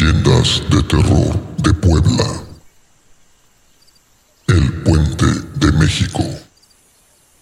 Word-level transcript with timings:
Leyendas 0.00 0.62
de 0.70 0.80
terror 0.84 1.56
de 1.56 1.74
Puebla. 1.74 2.24
El 4.46 4.72
puente 4.84 5.26
de 5.56 5.72
México. 5.72 6.22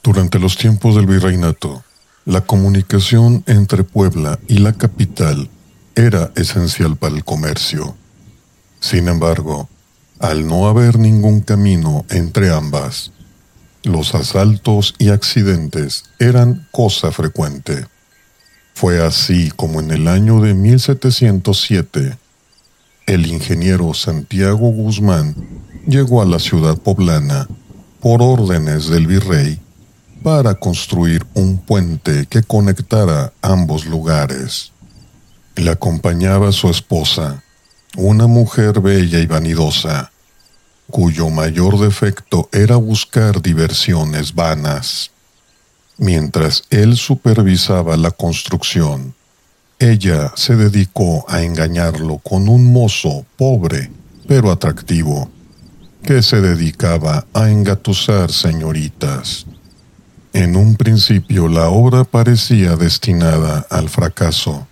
Durante 0.02 0.38
los 0.38 0.56
tiempos 0.56 0.95
del 0.95 1.06
virreinato, 1.06 1.84
la 2.24 2.40
comunicación 2.40 3.45
entre 3.46 3.84
Puebla 3.84 4.38
y 4.48 4.58
la 4.58 4.72
capital 4.72 5.50
era 5.95 6.32
esencial 6.34 6.96
para 6.96 7.14
el 7.14 7.24
comercio. 7.24 7.95
Sin 8.80 9.09
embargo, 9.09 9.68
al 10.18 10.46
no 10.46 10.66
haber 10.66 10.98
ningún 10.98 11.43
camino 11.43 12.07
entre 12.09 12.50
ambas, 12.50 13.12
los 13.82 14.14
asaltos 14.14 14.95
y 14.98 15.11
accidentes 15.11 16.04
eran 16.18 16.66
cosa 16.70 17.12
frecuente. 17.12 17.86
Fue 18.73 19.04
así 19.04 19.52
como 19.57 19.80
en 19.80 19.91
el 19.91 20.09
año 20.09 20.41
de 20.41 20.54
1707, 20.54 22.16
el 23.07 23.27
ingeniero 23.27 23.95
Santiago 23.95 24.70
Guzmán 24.70 25.37
llegó 25.87 26.20
a 26.20 26.24
la 26.24 26.41
ciudad 26.41 26.77
poblana 26.77 27.46
por 28.01 28.20
órdenes 28.20 28.88
del 28.88 29.06
virrey 29.06 29.60
para 30.24 30.56
construir 30.56 31.24
un 31.34 31.59
puente 31.59 32.27
que 32.27 32.42
conectara 32.42 33.32
ambos 33.42 33.87
lugares. 33.87 34.73
Le 35.55 35.70
acompañaba 35.70 36.51
su 36.51 36.69
esposa, 36.69 37.45
una 37.96 38.27
mujer 38.27 38.80
bella 38.80 39.20
y 39.20 39.27
vanidosa, 39.27 40.10
cuyo 40.91 41.30
mayor 41.30 41.79
defecto 41.79 42.48
era 42.52 42.77
buscar 42.77 43.41
diversiones 43.41 44.34
vanas. 44.34 45.12
Mientras 45.96 46.65
él 46.70 46.96
supervisaba 46.96 47.96
la 47.96 48.10
construcción, 48.10 49.15
ella 49.79 50.33
se 50.37 50.57
dedicó 50.57 51.27
a 51.29 51.43
engañarlo 51.43 52.19
con 52.19 52.48
un 52.48 52.73
mozo 52.73 53.27
pobre 53.37 53.91
pero 54.27 54.51
atractivo, 54.51 55.30
que 56.02 56.23
se 56.23 56.41
dedicaba 56.41 57.27
a 57.35 57.51
engatusar 57.51 58.33
señoritas. 58.33 59.46
En 60.33 60.57
un 60.57 60.77
principio 60.77 61.49
la 61.49 61.68
obra 61.68 62.05
parecía 62.05 62.77
destinada 62.77 63.66
al 63.71 63.88
fracaso. 63.88 64.66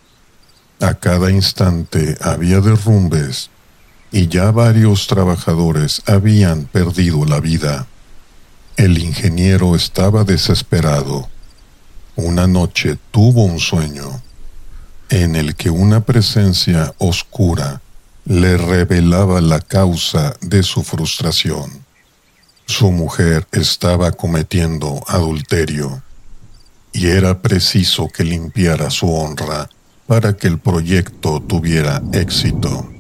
A 0.80 0.94
cada 0.94 1.30
instante 1.30 2.16
había 2.20 2.61
derrumbes 2.61 3.50
y 4.11 4.28
ya 4.28 4.50
varios 4.50 5.06
trabajadores 5.06 6.02
habían 6.06 6.64
perdido 6.64 7.24
la 7.27 7.41
vida. 7.41 7.86
El 8.77 8.98
ingeniero 8.98 9.77
estaba 9.77 10.24
desesperado. 10.24 11.28
Una 12.16 12.46
noche 12.46 12.98
tuvo 13.12 13.44
un 13.44 13.61
sueño 13.61 14.20
en 15.14 15.36
el 15.36 15.54
que 15.54 15.70
una 15.70 16.00
presencia 16.00 16.92
oscura 16.98 17.80
le 18.24 18.56
revelaba 18.56 19.40
la 19.40 19.60
causa 19.60 20.34
de 20.40 20.64
su 20.64 20.82
frustración. 20.82 21.70
Su 22.66 22.90
mujer 22.90 23.46
estaba 23.52 24.10
cometiendo 24.10 25.04
adulterio 25.06 26.02
y 26.92 27.06
era 27.06 27.42
preciso 27.42 28.08
que 28.08 28.24
limpiara 28.24 28.90
su 28.90 29.08
honra 29.14 29.70
para 30.08 30.36
que 30.36 30.48
el 30.48 30.58
proyecto 30.58 31.40
tuviera 31.40 32.02
éxito. 32.12 32.90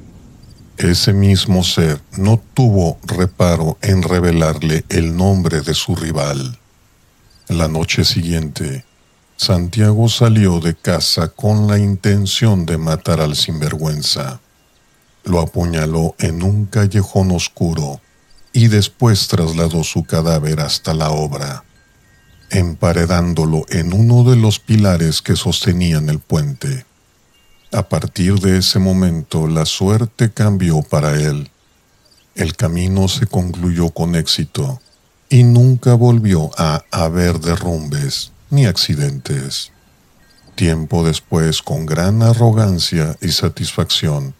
Ese 0.76 1.12
mismo 1.12 1.64
ser 1.64 2.00
no 2.16 2.40
tuvo 2.54 2.96
reparo 3.02 3.76
en 3.82 4.04
revelarle 4.04 4.84
el 4.88 5.16
nombre 5.16 5.62
de 5.62 5.74
su 5.74 5.96
rival. 5.96 6.58
La 7.48 7.66
noche 7.66 8.04
siguiente, 8.04 8.84
Santiago 9.44 10.08
salió 10.08 10.58
de 10.58 10.74
casa 10.74 11.28
con 11.28 11.66
la 11.66 11.78
intención 11.78 12.64
de 12.64 12.78
matar 12.78 13.20
al 13.20 13.36
sinvergüenza. 13.36 14.40
Lo 15.22 15.38
apuñaló 15.38 16.14
en 16.18 16.42
un 16.42 16.64
callejón 16.64 17.30
oscuro 17.30 18.00
y 18.54 18.68
después 18.68 19.28
trasladó 19.28 19.84
su 19.84 20.04
cadáver 20.04 20.60
hasta 20.60 20.94
la 20.94 21.10
obra, 21.10 21.62
emparedándolo 22.48 23.66
en 23.68 23.92
uno 23.92 24.24
de 24.24 24.36
los 24.36 24.60
pilares 24.60 25.20
que 25.20 25.36
sostenían 25.36 26.08
el 26.08 26.20
puente. 26.20 26.86
A 27.70 27.86
partir 27.86 28.36
de 28.36 28.56
ese 28.56 28.78
momento 28.78 29.46
la 29.46 29.66
suerte 29.66 30.32
cambió 30.32 30.80
para 30.80 31.20
él. 31.20 31.50
El 32.34 32.56
camino 32.56 33.08
se 33.08 33.26
concluyó 33.26 33.90
con 33.90 34.14
éxito 34.14 34.80
y 35.28 35.42
nunca 35.42 35.92
volvió 35.92 36.50
a 36.56 36.82
haber 36.90 37.40
derrumbes 37.40 38.32
ni 38.54 38.66
accidentes. 38.66 39.72
Tiempo 40.54 41.04
después, 41.04 41.62
con 41.62 41.84
gran 41.84 42.22
arrogancia 42.22 43.16
y 43.20 43.32
satisfacción, 43.32 44.34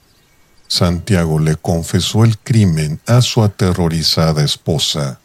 Santiago 0.69 1.39
le 1.39 1.57
confesó 1.57 2.25
el 2.25 2.39
crimen 2.39 3.01
a 3.07 3.21
su 3.21 3.43
aterrorizada 3.43 4.45
esposa, 4.45 5.19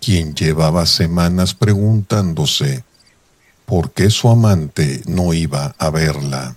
quien 0.00 0.34
llevaba 0.34 0.86
semanas 0.86 1.54
preguntándose 1.54 2.84
por 3.64 3.92
qué 3.92 4.10
su 4.10 4.28
amante 4.28 5.02
no 5.06 5.32
iba 5.32 5.74
a 5.78 5.90
verla. 5.90 6.56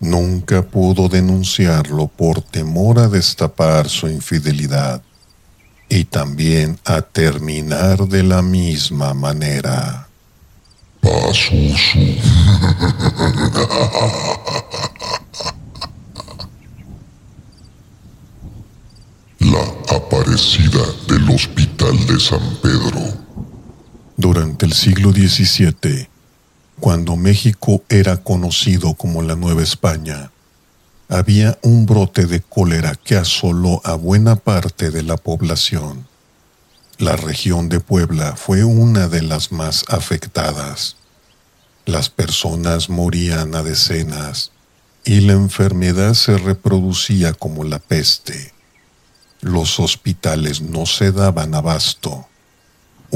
Nunca 0.00 0.62
pudo 0.62 1.08
denunciarlo 1.08 2.08
por 2.08 2.42
temor 2.42 2.98
a 2.98 3.08
destapar 3.08 3.88
su 3.88 4.08
infidelidad 4.08 5.02
y 5.88 6.04
también 6.04 6.78
a 6.84 7.02
terminar 7.02 8.08
de 8.08 8.22
la 8.22 8.42
misma 8.42 9.14
manera. 9.14 10.08
La 19.40 19.60
aparecida 19.94 20.80
del 21.06 21.28
Hospital 21.28 22.06
de 22.06 22.18
San 22.18 22.40
Pedro. 22.62 23.00
Durante 24.16 24.64
el 24.64 24.72
siglo 24.72 25.12
XVII, 25.12 26.08
cuando 26.80 27.16
México 27.16 27.82
era 27.90 28.16
conocido 28.16 28.94
como 28.94 29.20
la 29.20 29.36
Nueva 29.36 29.62
España, 29.62 30.30
había 31.10 31.58
un 31.62 31.84
brote 31.84 32.24
de 32.24 32.40
cólera 32.40 32.94
que 32.94 33.16
asoló 33.16 33.82
a 33.84 33.94
buena 33.94 34.36
parte 34.36 34.90
de 34.90 35.02
la 35.02 35.18
población. 35.18 36.13
La 36.98 37.16
región 37.16 37.68
de 37.68 37.80
Puebla 37.80 38.36
fue 38.36 38.64
una 38.64 39.08
de 39.08 39.22
las 39.22 39.52
más 39.52 39.84
afectadas. 39.88 40.96
Las 41.86 42.08
personas 42.08 42.88
morían 42.88 43.54
a 43.54 43.62
decenas 43.62 44.52
y 45.04 45.20
la 45.20 45.32
enfermedad 45.32 46.14
se 46.14 46.38
reproducía 46.38 47.32
como 47.32 47.64
la 47.64 47.78
peste. 47.78 48.52
Los 49.40 49.78
hospitales 49.80 50.62
no 50.62 50.86
se 50.86 51.12
daban 51.12 51.54
abasto 51.54 52.26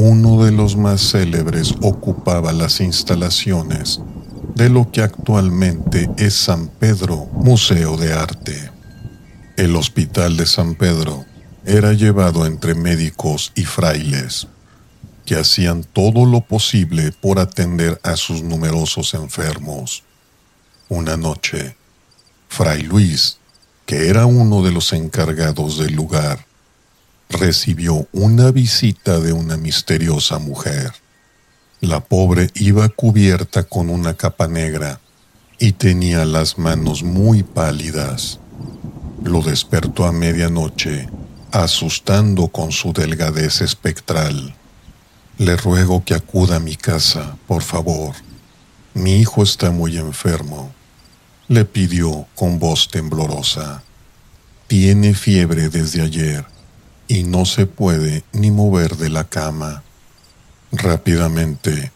uno 0.01 0.45
de 0.45 0.53
los 0.53 0.77
más 0.77 1.11
célebres 1.11 1.75
ocupaba 1.83 2.53
las 2.53 2.81
instalaciones 2.81 4.01
de 4.55 4.69
lo 4.69 4.93
que 4.93 5.03
actualmente 5.03 6.09
es 6.17 6.35
San 6.35 6.69
Pedro 6.69 7.27
Museo 7.33 7.97
de 7.97 8.13
Arte. 8.13 8.71
El 9.57 9.75
Hospital 9.75 10.37
de 10.37 10.47
San 10.47 10.77
Pedro 10.77 11.25
era 11.69 11.93
llevado 11.93 12.47
entre 12.47 12.75
médicos 12.75 13.53
y 13.55 13.65
frailes, 13.65 14.47
que 15.27 15.37
hacían 15.37 15.85
todo 15.85 16.25
lo 16.25 16.41
posible 16.41 17.13
por 17.13 17.39
atender 17.39 18.01
a 18.03 18.17
sus 18.17 18.43
numerosos 18.43 19.13
enfermos. 19.13 20.03
Una 20.89 21.19
noche, 21.19 21.77
Fray 22.49 22.83
Luis, 22.85 23.37
que 23.85 24.09
era 24.09 24.25
uno 24.25 24.63
de 24.63 24.73
los 24.73 24.95
encargados 24.95 25.77
del 25.77 25.93
lugar, 25.93 26.47
recibió 27.29 28.09
una 28.13 28.51
visita 28.51 29.21
de 29.21 29.35
una 29.35 29.59
misteriosa 29.59 30.39
mujer. 30.39 30.95
La 31.83 32.01
pobre 32.01 32.51
iba 32.55 32.89
cubierta 32.89 33.65
con 33.65 33.91
una 33.91 34.15
capa 34.15 34.49
negra 34.49 35.01
y 35.59 35.73
tenía 35.73 36.25
las 36.25 36.57
manos 36.57 37.03
muy 37.03 37.43
pálidas. 37.43 38.41
Lo 39.23 39.43
despertó 39.43 40.07
a 40.07 40.13
medianoche, 40.13 41.09
asustando 41.53 42.49
con 42.49 42.73
su 42.73 42.93
delgadez 42.93 43.61
espectral. 43.61 44.55
Le 45.39 45.57
ruego 45.57 46.05
que 46.05 46.15
acuda 46.15 46.57
a 46.57 46.61
mi 46.61 46.77
casa, 46.77 47.37
por 47.47 47.63
favor. 47.63 48.15
Mi 48.95 49.17
hijo 49.17 49.43
está 49.43 49.71
muy 49.71 49.97
enfermo, 49.97 50.73
le 51.47 51.65
pidió 51.65 52.27
con 52.35 52.59
voz 52.59 52.89
temblorosa. 52.89 53.83
Tiene 54.67 55.15
fiebre 55.15 55.69
desde 55.69 56.03
ayer 56.03 56.45
y 57.07 57.23
no 57.23 57.45
se 57.45 57.67
puede 57.67 58.25
ni 58.33 58.51
mover 58.51 58.97
de 58.97 59.09
la 59.09 59.25
cama. 59.25 59.83
Rápidamente, 60.73 61.93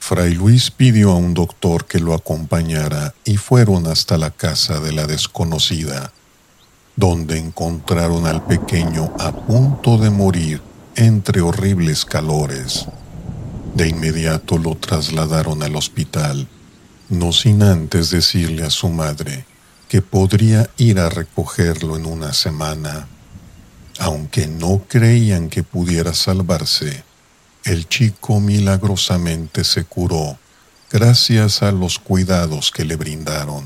Fray 0.00 0.34
Luis 0.34 0.70
pidió 0.70 1.12
a 1.12 1.16
un 1.16 1.34
doctor 1.34 1.86
que 1.86 2.00
lo 2.00 2.14
acompañara 2.14 3.14
y 3.24 3.36
fueron 3.36 3.86
hasta 3.86 4.18
la 4.18 4.30
casa 4.30 4.80
de 4.80 4.92
la 4.92 5.06
desconocida, 5.06 6.12
donde 6.96 7.38
encontraron 7.38 8.26
al 8.26 8.44
pequeño 8.44 9.12
a 9.18 9.30
punto 9.32 9.98
de 9.98 10.10
morir 10.10 10.62
entre 10.94 11.42
horribles 11.42 12.06
calores. 12.06 12.86
De 13.74 13.88
inmediato 13.88 14.56
lo 14.56 14.74
trasladaron 14.74 15.62
al 15.62 15.76
hospital, 15.76 16.48
no 17.10 17.32
sin 17.32 17.62
antes 17.62 18.10
decirle 18.10 18.64
a 18.64 18.70
su 18.70 18.88
madre 18.88 19.44
que 19.88 20.00
podría 20.00 20.70
ir 20.78 20.98
a 20.98 21.10
recogerlo 21.10 21.96
en 21.96 22.06
una 22.06 22.32
semana. 22.32 23.06
Aunque 23.98 24.46
no 24.46 24.82
creían 24.88 25.48
que 25.48 25.62
pudiera 25.62 26.14
salvarse, 26.14 27.04
el 27.64 27.88
chico 27.88 28.40
milagrosamente 28.40 29.64
se 29.64 29.84
curó 29.84 30.38
gracias 30.90 31.62
a 31.62 31.72
los 31.72 31.98
cuidados 31.98 32.70
que 32.70 32.84
le 32.84 32.96
brindaron. 32.96 33.64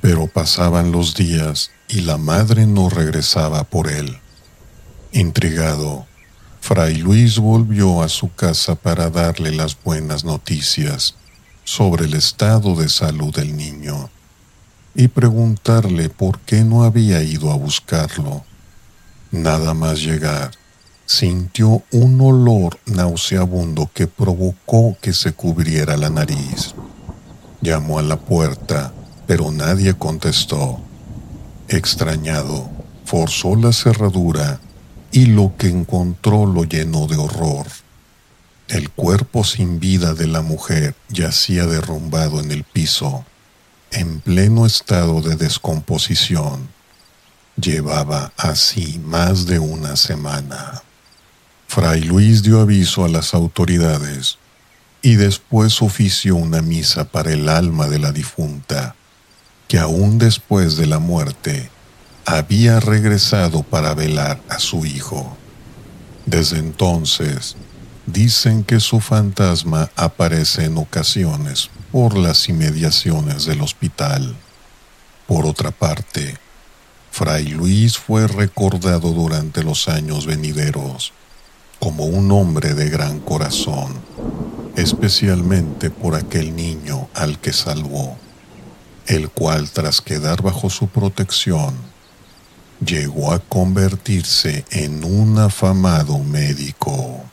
Pero 0.00 0.26
pasaban 0.26 0.92
los 0.92 1.14
días 1.14 1.70
y 1.88 2.00
la 2.00 2.16
madre 2.16 2.66
no 2.66 2.88
regresaba 2.88 3.64
por 3.64 3.88
él. 3.88 4.18
Intrigado, 5.12 6.06
Fray 6.60 6.96
Luis 6.96 7.38
volvió 7.38 8.02
a 8.02 8.08
su 8.08 8.34
casa 8.34 8.74
para 8.74 9.08
darle 9.08 9.52
las 9.52 9.76
buenas 9.82 10.24
noticias 10.24 11.14
sobre 11.64 12.06
el 12.06 12.14
estado 12.14 12.74
de 12.74 12.88
salud 12.88 13.34
del 13.34 13.56
niño 13.56 14.10
y 14.94 15.08
preguntarle 15.08 16.08
por 16.08 16.40
qué 16.40 16.64
no 16.64 16.84
había 16.84 17.22
ido 17.22 17.52
a 17.52 17.56
buscarlo. 17.56 18.44
Nada 19.30 19.74
más 19.74 20.00
llegar, 20.00 20.52
sintió 21.04 21.82
un 21.92 22.20
olor 22.20 22.78
nauseabundo 22.86 23.90
que 23.92 24.06
provocó 24.06 24.96
que 25.00 25.12
se 25.12 25.32
cubriera 25.32 25.96
la 25.96 26.10
nariz. 26.10 26.74
Llamó 27.60 27.98
a 27.98 28.02
la 28.02 28.16
puerta, 28.16 28.92
pero 29.26 29.52
nadie 29.52 29.94
contestó. 29.94 30.80
Extrañado, 31.68 32.70
forzó 33.04 33.56
la 33.56 33.72
cerradura 33.72 34.60
y 35.12 35.26
lo 35.26 35.54
que 35.56 35.68
encontró 35.68 36.46
lo 36.46 36.64
llenó 36.64 37.06
de 37.06 37.16
horror. 37.16 37.66
El 38.68 38.90
cuerpo 38.90 39.44
sin 39.44 39.78
vida 39.78 40.14
de 40.14 40.26
la 40.26 40.42
mujer 40.42 40.94
yacía 41.08 41.66
derrumbado 41.66 42.40
en 42.40 42.50
el 42.50 42.64
piso 42.64 43.24
en 43.92 44.20
pleno 44.20 44.66
estado 44.66 45.22
de 45.22 45.36
descomposición. 45.36 46.68
Llevaba 47.56 48.32
así 48.36 49.00
más 49.04 49.46
de 49.46 49.58
una 49.58 49.96
semana. 49.96 50.82
Fray 51.68 52.02
Luis 52.02 52.42
dio 52.42 52.60
aviso 52.60 53.04
a 53.04 53.08
las 53.08 53.32
autoridades 53.32 54.38
y 55.02 55.14
después 55.14 55.80
ofició 55.82 56.36
una 56.36 56.62
misa 56.62 57.04
para 57.04 57.32
el 57.32 57.48
alma 57.48 57.86
de 57.86 57.98
la 57.98 58.12
difunta, 58.12 58.95
que 59.68 59.78
aún 59.78 60.18
después 60.18 60.76
de 60.76 60.86
la 60.86 60.98
muerte 60.98 61.70
había 62.24 62.80
regresado 62.80 63.62
para 63.62 63.94
velar 63.94 64.40
a 64.48 64.58
su 64.58 64.84
hijo. 64.86 65.36
Desde 66.26 66.58
entonces, 66.58 67.56
dicen 68.06 68.64
que 68.64 68.80
su 68.80 69.00
fantasma 69.00 69.90
aparece 69.96 70.64
en 70.64 70.78
ocasiones 70.78 71.70
por 71.92 72.16
las 72.16 72.48
inmediaciones 72.48 73.44
del 73.46 73.60
hospital. 73.60 74.36
Por 75.26 75.46
otra 75.46 75.70
parte, 75.70 76.36
Fray 77.10 77.48
Luis 77.48 77.96
fue 77.96 78.26
recordado 78.26 79.12
durante 79.12 79.62
los 79.62 79.88
años 79.88 80.26
venideros 80.26 81.12
como 81.78 82.04
un 82.04 82.30
hombre 82.32 82.74
de 82.74 82.88
gran 82.88 83.20
corazón, 83.20 83.94
especialmente 84.76 85.90
por 85.90 86.14
aquel 86.14 86.56
niño 86.56 87.08
al 87.14 87.38
que 87.38 87.52
salvó, 87.52 88.16
el 89.06 89.30
cual 89.30 89.70
tras 89.70 90.00
quedar 90.00 90.42
bajo 90.42 90.70
su 90.70 90.88
protección, 90.88 91.74
llegó 92.84 93.32
a 93.32 93.38
convertirse 93.38 94.64
en 94.70 95.04
un 95.04 95.38
afamado 95.38 96.18
médico. 96.18 97.24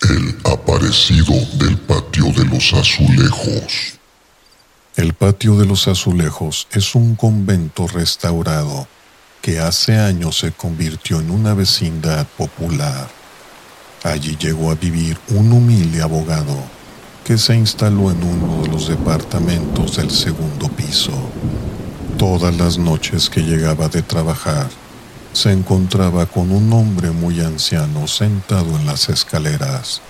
El 0.00 0.38
aparecido 0.44 1.34
del 1.54 1.78
patio 1.78 2.26
de 2.32 2.44
los 2.44 2.72
azulejos. 2.72 3.98
El 4.96 5.14
patio 5.14 5.56
de 5.56 5.66
los 5.66 5.88
azulejos 5.88 6.68
es 6.72 6.94
un 6.94 7.16
convento 7.16 7.86
restaurado 7.86 8.88
que 9.46 9.60
hace 9.60 9.96
años 9.96 10.40
se 10.40 10.50
convirtió 10.50 11.20
en 11.20 11.30
una 11.30 11.54
vecindad 11.54 12.26
popular. 12.36 13.06
Allí 14.02 14.36
llegó 14.36 14.72
a 14.72 14.74
vivir 14.74 15.16
un 15.28 15.52
humilde 15.52 16.02
abogado 16.02 16.56
que 17.22 17.38
se 17.38 17.54
instaló 17.54 18.10
en 18.10 18.24
uno 18.24 18.62
de 18.62 18.70
los 18.70 18.88
departamentos 18.88 19.98
del 19.98 20.10
segundo 20.10 20.68
piso. 20.70 21.12
Todas 22.18 22.56
las 22.56 22.76
noches 22.76 23.30
que 23.30 23.40
llegaba 23.40 23.86
de 23.86 24.02
trabajar, 24.02 24.68
se 25.32 25.52
encontraba 25.52 26.26
con 26.26 26.50
un 26.50 26.72
hombre 26.72 27.12
muy 27.12 27.40
anciano 27.40 28.08
sentado 28.08 28.76
en 28.76 28.84
las 28.84 29.08
escaleras, 29.08 30.02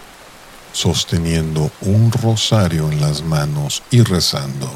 sosteniendo 0.72 1.70
un 1.82 2.10
rosario 2.10 2.90
en 2.90 3.02
las 3.02 3.22
manos 3.22 3.82
y 3.90 4.00
rezando. 4.00 4.70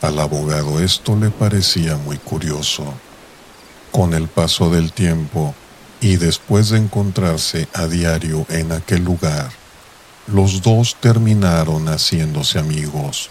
Al 0.00 0.18
abogado 0.18 0.80
esto 0.80 1.14
le 1.14 1.30
parecía 1.30 1.96
muy 1.96 2.18
curioso. 2.18 2.92
Con 3.92 4.14
el 4.14 4.26
paso 4.26 4.70
del 4.70 4.92
tiempo 4.92 5.54
y 6.00 6.16
después 6.16 6.70
de 6.70 6.78
encontrarse 6.78 7.68
a 7.74 7.86
diario 7.86 8.46
en 8.48 8.72
aquel 8.72 9.04
lugar, 9.04 9.50
los 10.26 10.62
dos 10.62 10.96
terminaron 10.98 11.86
haciéndose 11.86 12.58
amigos. 12.58 13.30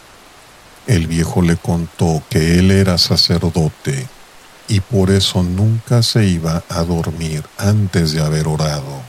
El 0.88 1.08
viejo 1.08 1.42
le 1.42 1.58
contó 1.58 2.22
que 2.30 2.60
él 2.60 2.72
era 2.72 2.98
sacerdote 2.98 4.08
y 4.68 4.80
por 4.80 5.10
eso 5.10 5.44
nunca 5.44 6.04
se 6.04 6.26
iba 6.28 6.64
a 6.70 6.84
dormir 6.84 7.44
antes 7.58 8.14
de 8.14 8.22
haber 8.22 8.48
orado. 8.48 9.02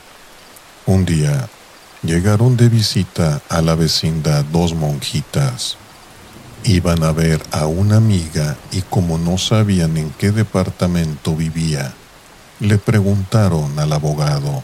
Un 0.87 1.05
día 1.05 1.49
llegaron 2.03 2.57
de 2.57 2.69
visita 2.69 3.43
a 3.49 3.63
la 3.63 3.75
vecindad 3.75 4.45
dos 4.47 4.75
monjitas. 4.75 5.77
Iban 6.65 7.03
a 7.03 7.11
ver 7.11 7.43
a 7.51 7.67
una 7.67 7.97
amiga 7.97 8.57
y 8.71 8.83
como 8.83 9.19
no 9.19 9.37
sabían 9.37 9.97
en 9.97 10.11
qué 10.11 10.31
departamento 10.31 11.35
vivía, 11.35 11.93
le 12.61 12.79
preguntaron 12.79 13.77
al 13.81 13.93
abogado 13.93 14.63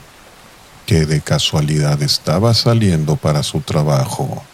que 0.87 1.07
de 1.07 1.21
casualidad 1.21 2.01
estaba 2.03 2.55
saliendo 2.55 3.17
para 3.17 3.43
su 3.43 3.61
trabajo. 3.61 4.45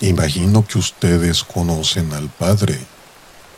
Imagino 0.00 0.66
que 0.66 0.78
ustedes 0.78 1.44
conocen 1.44 2.12
al 2.12 2.28
padre. 2.28 2.78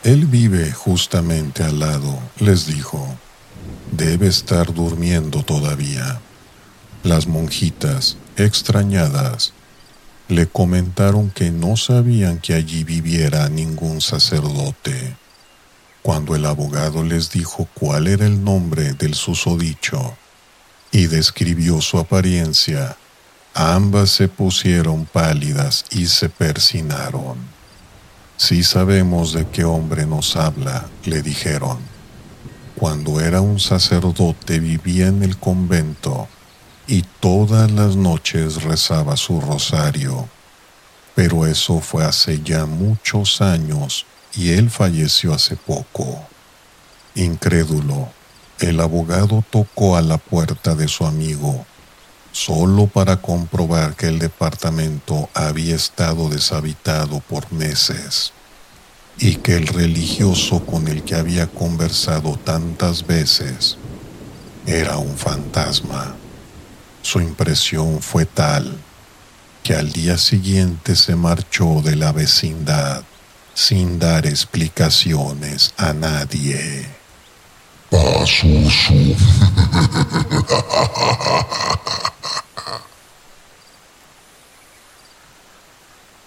Él 0.03 0.25
vive 0.25 0.71
justamente 0.71 1.63
al 1.63 1.79
lado, 1.79 2.17
les 2.39 2.65
dijo. 2.67 3.05
Debe 3.91 4.27
estar 4.27 4.73
durmiendo 4.73 5.43
todavía. 5.43 6.21
Las 7.03 7.27
monjitas, 7.27 8.17
extrañadas, 8.37 9.53
le 10.27 10.47
comentaron 10.47 11.29
que 11.29 11.51
no 11.51 11.75
sabían 11.75 12.39
que 12.39 12.53
allí 12.53 12.83
viviera 12.83 13.49
ningún 13.49 14.01
sacerdote. 14.01 15.15
Cuando 16.01 16.35
el 16.35 16.45
abogado 16.45 17.03
les 17.03 17.31
dijo 17.31 17.67
cuál 17.73 18.07
era 18.07 18.25
el 18.25 18.43
nombre 18.43 18.93
del 18.93 19.15
susodicho, 19.15 20.15
y 20.91 21.07
describió 21.07 21.81
su 21.81 21.97
apariencia, 21.97 22.95
ambas 23.53 24.11
se 24.11 24.27
pusieron 24.27 25.05
pálidas 25.05 25.85
y 25.89 26.05
se 26.05 26.29
persinaron. 26.29 27.37
Si 28.37 28.63
sabemos 28.63 29.33
de 29.33 29.47
qué 29.47 29.63
hombre 29.63 30.05
nos 30.05 30.35
habla, 30.35 30.87
le 31.05 31.21
dijeron. 31.21 31.79
Cuando 32.75 33.21
era 33.21 33.41
un 33.41 33.59
sacerdote 33.59 34.59
vivía 34.59 35.07
en 35.07 35.23
el 35.23 35.37
convento 35.37 36.27
y 36.87 37.03
todas 37.19 37.71
las 37.71 37.95
noches 37.95 38.63
rezaba 38.63 39.15
su 39.17 39.39
rosario. 39.39 40.27
Pero 41.15 41.45
eso 41.45 41.79
fue 41.79 42.03
hace 42.03 42.41
ya 42.43 42.65
muchos 42.65 43.41
años 43.41 44.05
y 44.35 44.51
él 44.51 44.69
falleció 44.69 45.33
hace 45.33 45.55
poco. 45.55 46.27
Incrédulo, 47.15 48.09
el 48.59 48.79
abogado 48.79 49.43
tocó 49.49 49.95
a 49.95 50.01
la 50.01 50.17
puerta 50.17 50.73
de 50.75 50.87
su 50.87 51.05
amigo, 51.05 51.65
solo 52.31 52.87
para 52.87 53.21
comprobar 53.21 53.95
que 53.95 54.07
el 54.07 54.19
departamento 54.19 55.29
había 55.33 55.75
estado 55.75 56.29
deshabitado 56.29 57.19
por 57.19 57.51
meses 57.51 58.33
y 59.19 59.35
que 59.35 59.55
el 59.55 59.67
religioso 59.67 60.65
con 60.65 60.87
el 60.87 61.03
que 61.03 61.15
había 61.15 61.47
conversado 61.47 62.37
tantas 62.43 63.05
veces 63.05 63.77
era 64.65 64.97
un 64.97 65.15
fantasma. 65.15 66.15
Su 67.03 67.19
impresión 67.19 68.01
fue 68.01 68.25
tal 68.25 68.75
que 69.61 69.75
al 69.75 69.91
día 69.91 70.17
siguiente 70.17 70.95
se 70.95 71.15
marchó 71.15 71.81
de 71.83 71.95
la 71.95 72.11
vecindad 72.11 73.03
sin 73.53 73.99
dar 73.99 74.25
explicaciones 74.25 75.75
a 75.77 75.93
nadie. 75.93 76.87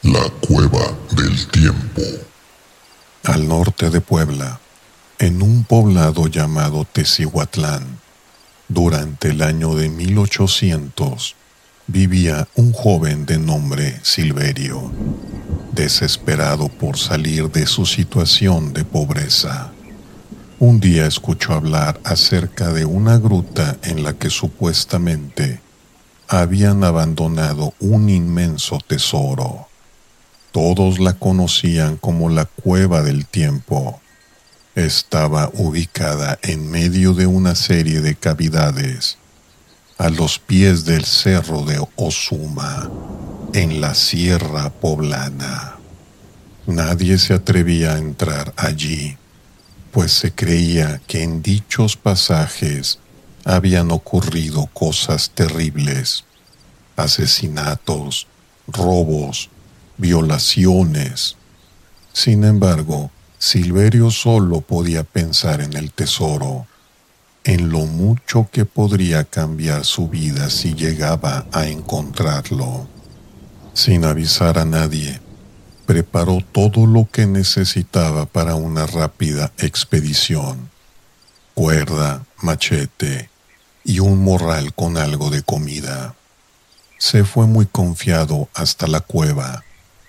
La 0.02 0.30
cueva 0.46 0.94
del 1.10 1.48
tiempo. 1.48 2.02
Al 3.24 3.48
norte 3.48 3.90
de 3.90 4.00
Puebla, 4.00 4.60
en 5.18 5.42
un 5.42 5.64
poblado 5.64 6.28
llamado 6.28 6.84
Tecihuatlán, 6.84 7.98
Durante 8.68 9.28
el 9.28 9.42
año 9.42 9.74
de 9.76 9.88
1800 9.88 11.36
vivía 11.86 12.48
un 12.56 12.72
joven 12.72 13.24
de 13.24 13.38
nombre 13.38 14.00
Silverio, 14.02 14.90
desesperado 15.72 16.68
por 16.68 16.98
salir 16.98 17.50
de 17.52 17.66
su 17.66 17.86
situación 17.86 18.72
de 18.72 18.84
pobreza. 18.84 19.70
Un 20.58 20.80
día 20.80 21.06
escuchó 21.06 21.52
hablar 21.52 22.00
acerca 22.02 22.72
de 22.72 22.84
una 22.84 23.18
gruta 23.18 23.76
en 23.82 24.02
la 24.02 24.14
que 24.14 24.30
supuestamente 24.30 25.60
habían 26.26 26.82
abandonado 26.82 27.72
un 27.78 28.08
inmenso 28.08 28.78
tesoro. 28.84 29.68
Todos 30.50 30.98
la 30.98 31.12
conocían 31.12 31.98
como 31.98 32.30
la 32.30 32.46
cueva 32.46 33.02
del 33.02 33.26
tiempo. 33.26 34.00
Estaba 34.76 35.50
ubicada 35.54 36.38
en 36.42 36.70
medio 36.70 37.14
de 37.14 37.26
una 37.26 37.54
serie 37.54 38.02
de 38.02 38.14
cavidades 38.14 39.16
a 39.96 40.10
los 40.10 40.38
pies 40.38 40.84
del 40.84 41.06
cerro 41.06 41.62
de 41.62 41.82
Osuma, 41.96 42.90
en 43.54 43.80
la 43.80 43.94
sierra 43.94 44.68
poblana. 44.68 45.76
Nadie 46.66 47.16
se 47.16 47.32
atrevía 47.32 47.94
a 47.94 47.98
entrar 47.98 48.52
allí, 48.58 49.16
pues 49.92 50.12
se 50.12 50.32
creía 50.32 51.00
que 51.06 51.22
en 51.22 51.40
dichos 51.40 51.96
pasajes 51.96 52.98
habían 53.46 53.90
ocurrido 53.90 54.66
cosas 54.74 55.30
terribles, 55.30 56.26
asesinatos, 56.96 58.26
robos, 58.68 59.48
violaciones. 59.96 61.36
Sin 62.12 62.44
embargo, 62.44 63.10
Silverio 63.38 64.10
solo 64.10 64.60
podía 64.62 65.04
pensar 65.04 65.60
en 65.60 65.76
el 65.76 65.92
tesoro, 65.92 66.66
en 67.44 67.68
lo 67.68 67.80
mucho 67.80 68.48
que 68.50 68.64
podría 68.64 69.24
cambiar 69.24 69.84
su 69.84 70.08
vida 70.08 70.50
si 70.50 70.74
llegaba 70.74 71.46
a 71.52 71.66
encontrarlo. 71.66 72.88
Sin 73.74 74.04
avisar 74.04 74.58
a 74.58 74.64
nadie, 74.64 75.20
preparó 75.84 76.38
todo 76.52 76.86
lo 76.86 77.08
que 77.10 77.26
necesitaba 77.26 78.26
para 78.26 78.54
una 78.54 78.86
rápida 78.86 79.52
expedición. 79.58 80.70
Cuerda, 81.54 82.24
machete, 82.42 83.30
y 83.84 84.00
un 84.00 84.24
morral 84.24 84.74
con 84.74 84.96
algo 84.96 85.30
de 85.30 85.42
comida. 85.42 86.16
Se 86.98 87.24
fue 87.24 87.46
muy 87.46 87.66
confiado 87.66 88.48
hasta 88.54 88.86
la 88.88 89.00
cueva, 89.00 89.62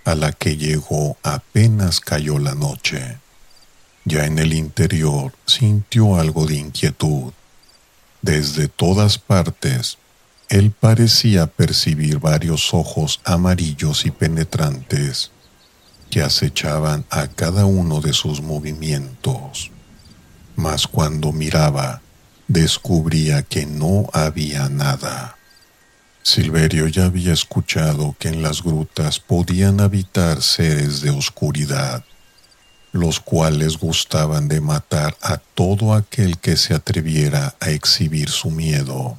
a 0.08 0.16
la 0.16 0.32
que 0.32 0.56
llegó 0.56 1.18
apenas 1.22 2.00
cayó 2.00 2.40
la 2.40 2.56
noche. 2.56 3.18
Ya 4.06 4.26
en 4.26 4.40
el 4.40 4.54
interior 4.54 5.34
sintió 5.46 6.16
algo 6.18 6.46
de 6.46 6.56
inquietud. 6.56 7.34
Desde 8.22 8.70
todas 8.70 9.18
partes, 9.18 9.98
él 10.48 10.72
parecía 10.72 11.48
percibir 11.48 12.20
varios 12.20 12.74
ojos 12.74 13.20
amarillos 13.26 14.06
y 14.06 14.12
penetrantes 14.12 15.32
que 16.10 16.22
acechaban 16.22 17.06
a 17.10 17.28
cada 17.28 17.66
uno 17.66 18.00
de 18.00 18.14
sus 18.14 18.42
movimientos. 18.42 19.72
Mas 20.56 20.88
cuando 20.88 21.34
miraba, 21.34 22.02
descubría 22.48 23.44
que 23.44 23.66
no 23.66 24.10
había 24.14 24.70
nada. 24.70 25.37
Silverio 26.28 26.88
ya 26.90 27.06
había 27.06 27.32
escuchado 27.32 28.14
que 28.20 28.28
en 28.28 28.42
las 28.42 28.62
grutas 28.62 29.18
podían 29.18 29.80
habitar 29.80 30.42
seres 30.42 31.00
de 31.00 31.10
oscuridad, 31.10 32.04
los 32.92 33.22
cuales 33.22 33.78
gustaban 33.78 34.50
de 34.50 34.60
matar 34.60 35.16
a 35.22 35.38
todo 35.38 35.94
aquel 35.94 36.38
que 36.38 36.58
se 36.58 36.74
atreviera 36.74 37.56
a 37.62 37.70
exhibir 37.70 38.28
su 38.28 38.52
miedo. 38.52 39.18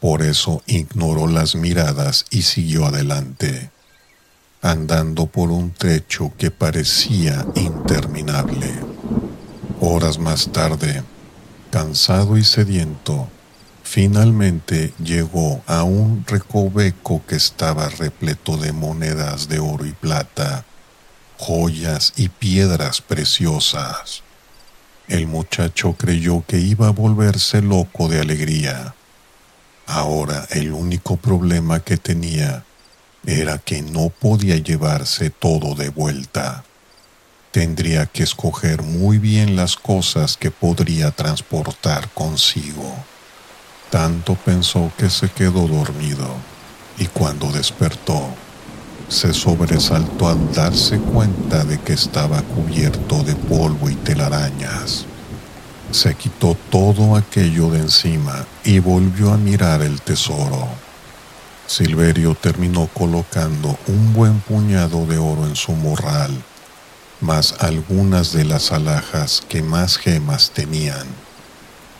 Por 0.00 0.22
eso 0.22 0.64
ignoró 0.66 1.28
las 1.28 1.54
miradas 1.54 2.24
y 2.30 2.42
siguió 2.42 2.86
adelante, 2.86 3.70
andando 4.62 5.26
por 5.26 5.52
un 5.52 5.70
trecho 5.70 6.32
que 6.36 6.50
parecía 6.50 7.46
interminable. 7.54 8.74
Horas 9.78 10.18
más 10.18 10.50
tarde, 10.50 11.04
cansado 11.70 12.36
y 12.36 12.42
sediento, 12.42 13.28
finalmente 13.86 14.92
llegó 14.98 15.62
a 15.66 15.84
un 15.84 16.24
recoveco 16.26 17.22
que 17.26 17.36
estaba 17.36 17.88
repleto 17.88 18.56
de 18.56 18.72
monedas 18.72 19.48
de 19.48 19.60
oro 19.60 19.86
y 19.86 19.92
plata, 19.92 20.64
joyas 21.38 22.12
y 22.16 22.28
piedras 22.28 23.00
preciosas. 23.00 24.24
El 25.06 25.28
muchacho 25.28 25.94
creyó 25.94 26.44
que 26.46 26.58
iba 26.58 26.88
a 26.88 26.90
volverse 26.90 27.62
loco 27.62 28.08
de 28.08 28.20
alegría. 28.20 28.94
Ahora 29.86 30.46
el 30.50 30.72
único 30.72 31.16
problema 31.16 31.80
que 31.80 31.96
tenía 31.96 32.64
era 33.24 33.58
que 33.58 33.82
no 33.82 34.10
podía 34.10 34.56
llevarse 34.56 35.30
todo 35.30 35.76
de 35.76 35.90
vuelta 35.90 36.64
tendría 37.56 38.04
que 38.04 38.22
escoger 38.22 38.82
muy 38.82 39.16
bien 39.16 39.56
las 39.56 39.76
cosas 39.76 40.36
que 40.36 40.50
podría 40.50 41.10
transportar 41.10 42.10
consigo. 42.10 42.94
Tanto 43.90 44.34
pensó 44.34 44.90
que 44.96 45.10
se 45.10 45.28
quedó 45.28 45.66
dormido 45.66 46.28
y 46.98 47.06
cuando 47.06 47.50
despertó, 47.50 48.22
se 49.08 49.32
sobresaltó 49.32 50.28
al 50.28 50.52
darse 50.52 50.98
cuenta 50.98 51.64
de 51.64 51.78
que 51.78 51.92
estaba 51.92 52.42
cubierto 52.42 53.22
de 53.22 53.36
polvo 53.36 53.88
y 53.88 53.94
telarañas. 53.94 55.06
Se 55.92 56.14
quitó 56.14 56.56
todo 56.70 57.14
aquello 57.14 57.70
de 57.70 57.78
encima 57.78 58.44
y 58.64 58.80
volvió 58.80 59.32
a 59.32 59.36
mirar 59.36 59.82
el 59.82 60.00
tesoro. 60.00 60.66
Silverio 61.66 62.34
terminó 62.34 62.88
colocando 62.88 63.78
un 63.86 64.12
buen 64.12 64.40
puñado 64.40 65.06
de 65.06 65.18
oro 65.18 65.46
en 65.46 65.54
su 65.54 65.72
morral 65.72 66.32
más 67.20 67.54
algunas 67.60 68.32
de 68.32 68.44
las 68.44 68.72
alhajas 68.72 69.42
que 69.48 69.62
más 69.62 69.96
gemas 69.96 70.50
tenían. 70.50 71.06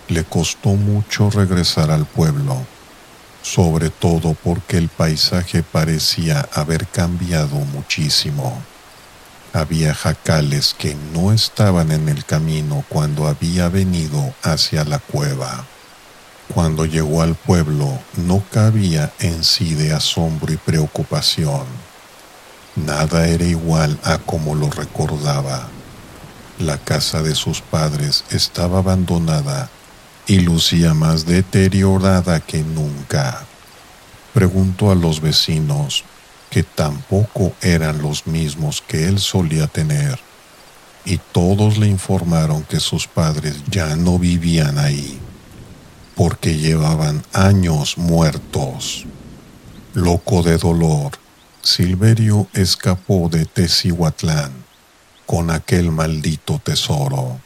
Le 0.08 0.24
costó 0.24 0.70
mucho 0.70 1.30
regresar 1.30 1.90
al 1.90 2.06
pueblo, 2.06 2.56
sobre 3.42 3.90
todo 3.90 4.34
porque 4.34 4.78
el 4.78 4.88
paisaje 4.88 5.62
parecía 5.62 6.48
haber 6.52 6.86
cambiado 6.86 7.56
muchísimo. 7.56 8.62
Había 9.52 9.94
jacales 9.94 10.74
que 10.78 10.96
no 11.12 11.32
estaban 11.32 11.90
en 11.92 12.08
el 12.08 12.24
camino 12.24 12.84
cuando 12.88 13.26
había 13.26 13.68
venido 13.68 14.34
hacia 14.42 14.84
la 14.84 14.98
cueva. 14.98 15.64
Cuando 16.54 16.84
llegó 16.84 17.22
al 17.22 17.34
pueblo 17.34 17.98
no 18.16 18.42
cabía 18.52 19.12
en 19.18 19.42
sí 19.42 19.74
de 19.74 19.92
asombro 19.92 20.52
y 20.52 20.56
preocupación 20.56 21.66
Nada 22.76 23.26
era 23.26 23.44
igual 23.46 23.98
a 24.04 24.18
como 24.18 24.54
lo 24.54 24.68
recordaba. 24.68 25.66
La 26.58 26.76
casa 26.76 27.22
de 27.22 27.34
sus 27.34 27.62
padres 27.62 28.24
estaba 28.30 28.78
abandonada 28.78 29.70
y 30.26 30.40
lucía 30.40 30.94
más 30.94 31.26
deteriorada 31.26 32.40
que 32.40 32.62
nunca. 32.62 33.44
Preguntó 34.34 34.90
a 34.90 34.94
los 34.94 35.20
vecinos, 35.20 36.04
que 36.50 36.62
tampoco 36.62 37.52
eran 37.60 38.02
los 38.02 38.26
mismos 38.26 38.82
que 38.86 39.06
él 39.06 39.18
solía 39.18 39.66
tener, 39.66 40.18
y 41.04 41.18
todos 41.18 41.78
le 41.78 41.86
informaron 41.86 42.64
que 42.64 42.80
sus 42.80 43.06
padres 43.06 43.56
ya 43.70 43.94
no 43.96 44.18
vivían 44.18 44.78
ahí, 44.78 45.18
porque 46.14 46.56
llevaban 46.56 47.22
años 47.32 47.96
muertos. 47.96 49.06
Loco 49.94 50.42
de 50.42 50.58
dolor, 50.58 51.12
Silverio 51.62 52.48
escapó 52.52 53.28
de 53.28 53.44
Tecihuatlán 53.46 54.52
con 55.26 55.50
aquel 55.50 55.90
maldito 55.90 56.60
tesoro. 56.62 57.40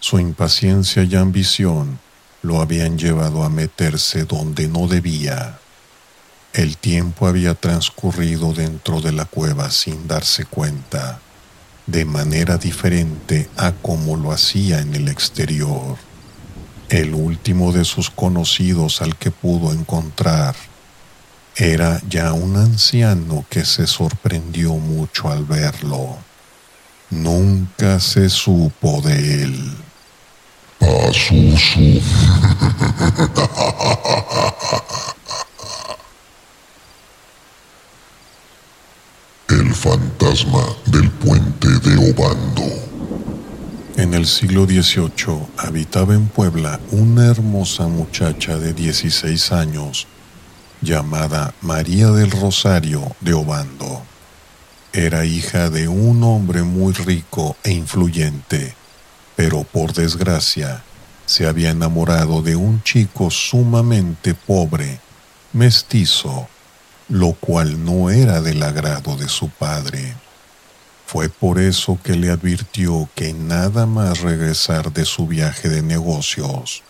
Su 0.00 0.18
impaciencia 0.18 1.02
y 1.02 1.14
ambición 1.14 1.98
lo 2.40 2.62
habían 2.62 2.96
llevado 2.96 3.44
a 3.44 3.50
meterse 3.50 4.24
donde 4.24 4.66
no 4.66 4.88
debía. 4.88 5.58
El 6.54 6.78
tiempo 6.78 7.26
había 7.26 7.54
transcurrido 7.54 8.54
dentro 8.54 9.02
de 9.02 9.12
la 9.12 9.26
cueva 9.26 9.70
sin 9.70 10.08
darse 10.08 10.46
cuenta, 10.46 11.20
de 11.86 12.06
manera 12.06 12.56
diferente 12.56 13.50
a 13.58 13.72
como 13.72 14.16
lo 14.16 14.32
hacía 14.32 14.80
en 14.80 14.94
el 14.94 15.08
exterior. 15.08 15.98
El 16.88 17.14
último 17.14 17.70
de 17.70 17.84
sus 17.84 18.08
conocidos 18.08 19.02
al 19.02 19.16
que 19.16 19.30
pudo 19.30 19.70
encontrar 19.70 20.56
era 21.56 22.00
ya 22.08 22.32
un 22.32 22.56
anciano 22.56 23.44
que 23.50 23.66
se 23.66 23.86
sorprendió 23.86 24.72
mucho 24.72 25.30
al 25.30 25.44
verlo. 25.44 26.16
Nunca 27.10 28.00
se 28.00 28.30
supo 28.30 29.02
de 29.02 29.42
él. 29.42 29.76
El 39.48 39.74
fantasma 39.74 40.64
del 40.86 41.10
puente 41.10 41.68
de 41.68 42.10
Obando. 42.10 42.62
En 43.96 44.14
el 44.14 44.26
siglo 44.26 44.64
XVIII 44.64 45.46
habitaba 45.58 46.14
en 46.14 46.28
Puebla 46.28 46.80
una 46.90 47.26
hermosa 47.26 47.86
muchacha 47.86 48.58
de 48.58 48.72
16 48.72 49.52
años 49.52 50.06
llamada 50.80 51.54
María 51.60 52.08
del 52.10 52.30
Rosario 52.30 53.14
de 53.20 53.34
Obando. 53.34 54.02
Era 54.92 55.24
hija 55.24 55.70
de 55.70 55.88
un 55.88 56.22
hombre 56.24 56.62
muy 56.62 56.92
rico 56.92 57.56
e 57.62 57.72
influyente, 57.72 58.74
pero 59.40 59.64
por 59.64 59.94
desgracia 59.94 60.82
se 61.24 61.46
había 61.46 61.70
enamorado 61.70 62.42
de 62.42 62.56
un 62.56 62.82
chico 62.82 63.30
sumamente 63.30 64.34
pobre, 64.34 65.00
mestizo, 65.54 66.46
lo 67.08 67.32
cual 67.32 67.82
no 67.82 68.10
era 68.10 68.42
del 68.42 68.62
agrado 68.62 69.16
de 69.16 69.30
su 69.30 69.48
padre. 69.48 70.14
Fue 71.06 71.30
por 71.30 71.58
eso 71.58 71.98
que 72.04 72.16
le 72.16 72.28
advirtió 72.28 73.08
que 73.14 73.32
nada 73.32 73.86
más 73.86 74.20
regresar 74.20 74.92
de 74.92 75.06
su 75.06 75.26
viaje 75.26 75.70
de 75.70 75.80
negocios, 75.80 76.82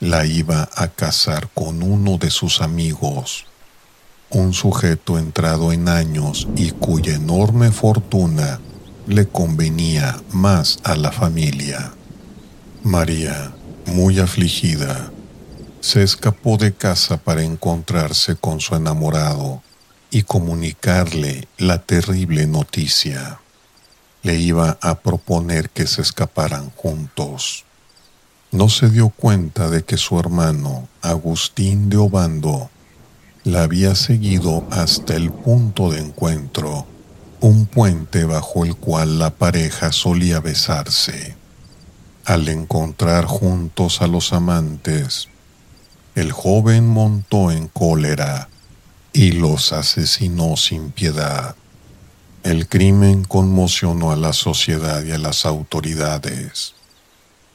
la 0.00 0.26
iba 0.26 0.68
a 0.74 0.88
casar 0.88 1.50
con 1.54 1.84
uno 1.84 2.18
de 2.18 2.30
sus 2.32 2.62
amigos, 2.62 3.46
un 4.28 4.54
sujeto 4.54 5.20
entrado 5.20 5.72
en 5.72 5.88
años 5.88 6.48
y 6.56 6.72
cuya 6.72 7.14
enorme 7.14 7.70
fortuna 7.70 8.58
le 9.10 9.26
convenía 9.26 10.22
más 10.30 10.78
a 10.84 10.94
la 10.94 11.10
familia. 11.10 11.92
María, 12.84 13.52
muy 13.86 14.20
afligida, 14.20 15.10
se 15.80 16.04
escapó 16.04 16.58
de 16.58 16.72
casa 16.72 17.16
para 17.16 17.42
encontrarse 17.42 18.36
con 18.36 18.60
su 18.60 18.76
enamorado 18.76 19.62
y 20.12 20.22
comunicarle 20.22 21.48
la 21.58 21.78
terrible 21.78 22.46
noticia. 22.46 23.40
Le 24.22 24.36
iba 24.36 24.78
a 24.80 25.00
proponer 25.00 25.70
que 25.70 25.88
se 25.88 26.02
escaparan 26.02 26.70
juntos. 26.70 27.64
No 28.52 28.68
se 28.68 28.90
dio 28.90 29.08
cuenta 29.08 29.70
de 29.70 29.82
que 29.82 29.96
su 29.96 30.20
hermano, 30.20 30.88
Agustín 31.02 31.90
de 31.90 31.96
Obando, 31.96 32.70
la 33.42 33.64
había 33.64 33.96
seguido 33.96 34.64
hasta 34.70 35.16
el 35.16 35.32
punto 35.32 35.90
de 35.90 35.98
encuentro, 35.98 36.86
un 37.40 37.64
puente 37.66 38.24
bajo 38.24 38.64
el 38.64 38.76
cual 38.76 39.18
la 39.18 39.30
pareja 39.30 39.92
solía 39.92 40.40
besarse. 40.40 41.36
Al 42.26 42.48
encontrar 42.48 43.24
juntos 43.24 44.02
a 44.02 44.06
los 44.06 44.32
amantes, 44.32 45.28
el 46.14 46.32
joven 46.32 46.86
montó 46.86 47.50
en 47.50 47.68
cólera 47.68 48.48
y 49.12 49.32
los 49.32 49.72
asesinó 49.72 50.56
sin 50.56 50.90
piedad. 50.90 51.56
El 52.42 52.68
crimen 52.68 53.24
conmocionó 53.24 54.12
a 54.12 54.16
la 54.16 54.32
sociedad 54.34 55.02
y 55.02 55.12
a 55.12 55.18
las 55.18 55.46
autoridades, 55.46 56.74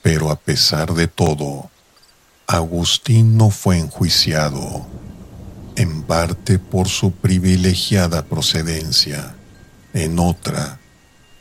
pero 0.01 0.31
a 0.31 0.35
pesar 0.35 0.93
de 0.93 1.07
todo, 1.07 1.69
Agustín 2.47 3.37
no 3.37 3.49
fue 3.49 3.77
enjuiciado, 3.79 4.85
en 5.75 6.03
parte 6.03 6.59
por 6.59 6.87
su 6.87 7.11
privilegiada 7.11 8.25
procedencia, 8.25 9.35
en 9.95 10.19
otra 10.19 10.79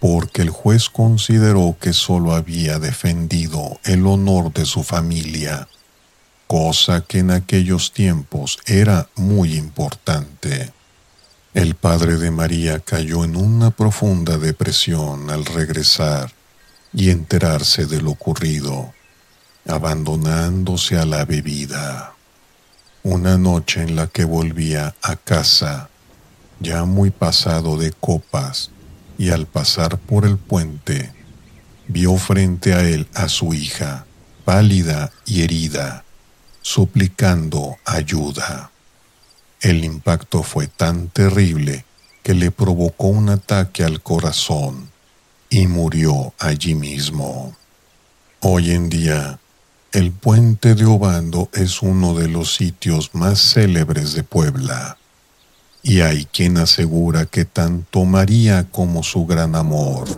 porque 0.00 0.40
el 0.42 0.50
juez 0.50 0.88
consideró 0.88 1.76
que 1.78 1.92
sólo 1.92 2.34
había 2.34 2.78
defendido 2.78 3.78
el 3.84 4.06
honor 4.06 4.52
de 4.52 4.64
su 4.64 4.82
familia 4.82 5.68
cosa 6.46 7.00
que 7.00 7.18
en 7.18 7.30
aquellos 7.30 7.92
tiempos 7.92 8.58
era 8.66 9.08
muy 9.16 9.56
importante. 9.56 10.72
El 11.52 11.74
padre 11.74 12.16
de 12.16 12.30
María 12.30 12.80
cayó 12.80 13.24
en 13.24 13.36
una 13.36 13.70
profunda 13.70 14.38
depresión 14.38 15.30
al 15.30 15.44
regresar 15.44 16.32
y 16.92 17.10
enterarse 17.10 17.86
de 17.86 18.00
lo 18.00 18.12
ocurrido, 18.12 18.92
abandonándose 19.66 20.98
a 20.98 21.04
la 21.04 21.24
bebida. 21.24 22.14
Una 23.02 23.36
noche 23.36 23.82
en 23.82 23.96
la 23.96 24.06
que 24.06 24.24
volvía 24.24 24.94
a 25.02 25.16
casa, 25.16 25.90
ya 26.60 26.84
muy 26.84 27.10
pasado 27.10 27.76
de 27.76 27.92
copas, 27.92 28.70
y 29.18 29.30
al 29.30 29.46
pasar 29.46 29.98
por 29.98 30.24
el 30.24 30.38
puente, 30.38 31.12
vio 31.88 32.16
frente 32.16 32.74
a 32.74 32.80
él 32.80 33.06
a 33.14 33.28
su 33.28 33.54
hija, 33.54 34.06
pálida 34.44 35.12
y 35.26 35.42
herida, 35.42 36.04
suplicando 36.62 37.76
ayuda. 37.84 38.70
El 39.60 39.84
impacto 39.84 40.42
fue 40.42 40.66
tan 40.66 41.08
terrible 41.08 41.84
que 42.22 42.34
le 42.34 42.50
provocó 42.50 43.08
un 43.08 43.28
ataque 43.28 43.84
al 43.84 44.02
corazón 44.02 44.90
y 45.50 45.66
murió 45.66 46.34
allí 46.38 46.74
mismo. 46.74 47.54
Hoy 48.40 48.72
en 48.72 48.88
día, 48.88 49.38
el 49.92 50.10
puente 50.10 50.74
de 50.74 50.84
Obando 50.84 51.48
es 51.52 51.80
uno 51.80 52.14
de 52.14 52.28
los 52.28 52.54
sitios 52.54 53.14
más 53.14 53.54
célebres 53.54 54.14
de 54.14 54.22
Puebla, 54.22 54.98
y 55.84 56.00
hay 56.00 56.24
quien 56.24 56.56
asegura 56.56 57.26
que 57.26 57.44
tanto 57.44 58.06
María 58.06 58.66
como 58.70 59.02
su 59.02 59.26
gran 59.26 59.54
amor 59.54 60.08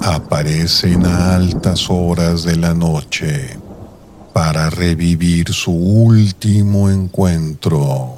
aparecen 0.00 1.04
a 1.04 1.34
altas 1.34 1.90
horas 1.90 2.44
de 2.44 2.56
la 2.56 2.74
noche 2.74 3.58
para 4.32 4.70
revivir 4.70 5.52
su 5.52 5.72
último 5.72 6.88
encuentro. 6.88 8.14